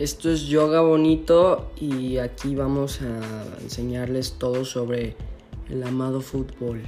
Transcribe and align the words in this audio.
Esto 0.00 0.30
es 0.30 0.46
Yoga 0.46 0.80
Bonito 0.80 1.72
y 1.78 2.16
aquí 2.16 2.54
vamos 2.54 3.02
a 3.02 3.60
enseñarles 3.60 4.38
todo 4.38 4.64
sobre 4.64 5.14
el 5.68 5.82
amado 5.82 6.22
fútbol. 6.22 6.80